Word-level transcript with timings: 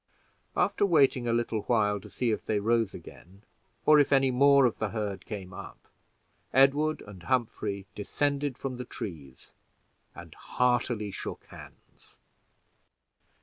After 0.57 0.83
waiting 0.83 1.27
a 1.27 1.31
little 1.31 1.61
while 1.65 1.99
to 1.99 2.09
see 2.09 2.31
if 2.31 2.43
they 2.43 2.59
rose 2.59 2.95
again, 2.95 3.43
or 3.85 3.99
if 3.99 4.11
any 4.11 4.31
more 4.31 4.65
of 4.65 4.79
the 4.79 4.89
herd 4.89 5.27
came 5.27 5.53
up, 5.53 5.77
Edward 6.51 7.03
and 7.03 7.21
Humphrey 7.21 7.85
descended 7.93 8.57
from 8.57 8.77
the 8.77 8.85
trees 8.85 9.53
and 10.15 10.33
heartily 10.33 11.11
shook 11.11 11.45
hands. 11.49 12.17